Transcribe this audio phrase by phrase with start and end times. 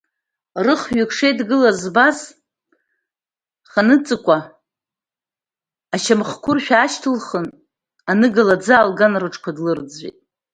[0.65, 2.17] Рых-ҩык шеидгылаз збаз
[3.71, 4.37] Ханҵыкәа
[5.95, 7.47] ашьамхәқәыршә аашьҭылхын,
[8.09, 10.17] аныгала аӡы аалган, рҿқәа длырӡәӡәеит.